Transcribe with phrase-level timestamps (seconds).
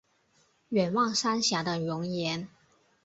[0.69, 2.47] 远望三峡的容颜